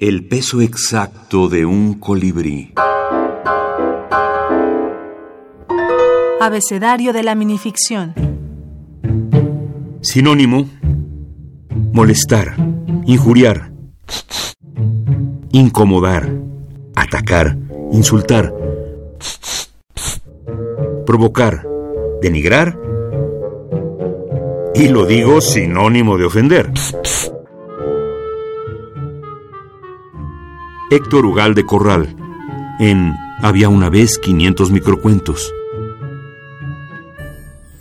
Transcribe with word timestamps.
El 0.00 0.28
peso 0.28 0.60
exacto 0.60 1.48
de 1.48 1.66
un 1.66 1.94
colibrí. 1.94 2.72
Abecedario 6.40 7.12
de 7.12 7.24
la 7.24 7.34
minificción. 7.34 8.14
Sinónimo. 10.00 10.70
Molestar, 11.92 12.54
injuriar, 13.06 13.72
incomodar, 15.50 16.30
atacar, 16.94 17.58
insultar, 17.90 18.54
provocar, 21.06 21.66
denigrar 22.22 22.78
y 24.76 24.86
lo 24.86 25.06
digo 25.06 25.40
sinónimo 25.40 26.16
de 26.18 26.24
ofender. 26.24 26.70
Héctor 30.90 31.26
Ugal 31.26 31.54
de 31.54 31.66
Corral, 31.66 32.16
en 32.80 33.12
Había 33.42 33.68
una 33.68 33.90
vez 33.90 34.18
500 34.18 34.70
microcuentos. 34.70 35.52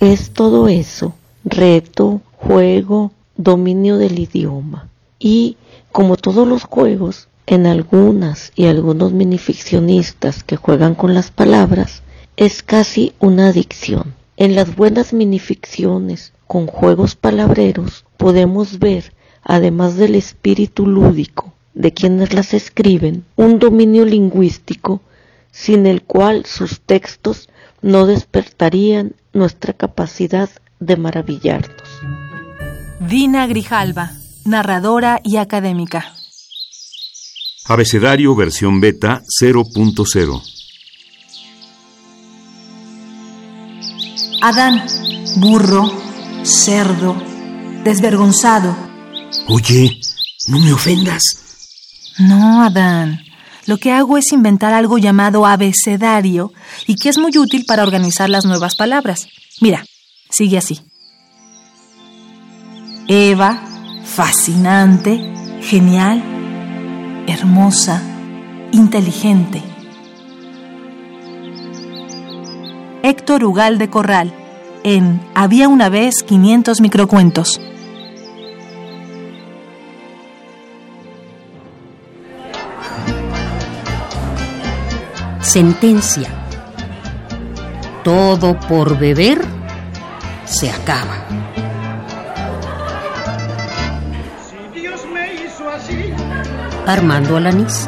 Es 0.00 0.30
todo 0.30 0.68
eso, 0.68 1.14
reto, 1.44 2.22
juego, 2.32 3.12
dominio 3.36 3.98
del 3.98 4.18
idioma. 4.18 4.88
Y, 5.18 5.58
como 5.92 6.16
todos 6.16 6.48
los 6.48 6.64
juegos, 6.64 7.28
en 7.46 7.66
algunas 7.66 8.52
y 8.56 8.68
algunos 8.68 9.12
minificcionistas 9.12 10.42
que 10.42 10.56
juegan 10.56 10.94
con 10.94 11.12
las 11.12 11.30
palabras, 11.30 12.02
es 12.38 12.62
casi 12.62 13.12
una 13.18 13.48
adicción. 13.48 14.14
En 14.38 14.54
las 14.54 14.76
buenas 14.76 15.12
minificciones, 15.12 16.32
con 16.46 16.66
juegos 16.66 17.16
palabreros, 17.16 18.06
podemos 18.16 18.78
ver, 18.78 19.12
además 19.42 19.96
del 19.96 20.14
espíritu 20.14 20.86
lúdico 20.86 21.53
de 21.74 21.92
quienes 21.92 22.32
las 22.32 22.54
escriben, 22.54 23.24
un 23.36 23.58
dominio 23.58 24.04
lingüístico 24.04 25.02
sin 25.50 25.86
el 25.86 26.02
cual 26.02 26.46
sus 26.46 26.80
textos 26.80 27.48
no 27.82 28.06
despertarían 28.06 29.14
nuestra 29.32 29.72
capacidad 29.72 30.50
de 30.80 30.96
maravillarnos. 30.96 31.88
Dina 33.00 33.46
Grijalva, 33.46 34.12
narradora 34.44 35.20
y 35.22 35.36
académica. 35.36 36.14
Abecedario 37.66 38.34
versión 38.34 38.80
beta 38.80 39.22
0.0 39.40 40.42
Adán, 44.42 44.84
burro, 45.36 45.90
cerdo, 46.42 47.16
desvergonzado. 47.82 48.76
Oye, 49.48 49.98
no 50.48 50.58
me 50.58 50.70
ofendas. 50.70 51.43
No, 52.18 52.62
Adán. 52.62 53.20
Lo 53.66 53.78
que 53.78 53.92
hago 53.92 54.18
es 54.18 54.32
inventar 54.32 54.74
algo 54.74 54.98
llamado 54.98 55.46
abecedario 55.46 56.52
y 56.86 56.96
que 56.96 57.08
es 57.08 57.18
muy 57.18 57.36
útil 57.38 57.64
para 57.66 57.82
organizar 57.82 58.28
las 58.28 58.44
nuevas 58.44 58.76
palabras. 58.76 59.26
Mira, 59.60 59.84
sigue 60.30 60.58
así. 60.58 60.80
Eva, 63.08 63.62
fascinante, 64.04 65.20
genial, 65.62 66.22
hermosa, 67.26 68.02
inteligente. 68.72 69.62
Héctor 73.02 73.44
Ugal 73.44 73.78
de 73.78 73.90
Corral, 73.90 74.32
en 74.82 75.20
Había 75.34 75.68
una 75.68 75.88
vez 75.88 76.22
500 76.22 76.80
microcuentos. 76.80 77.60
Sentencia. 85.44 86.30
Todo 88.02 88.58
por 88.60 88.98
beber 88.98 89.44
se 90.46 90.70
acaba. 90.70 91.26
Armando 96.86 97.36
Alanís. 97.36 97.86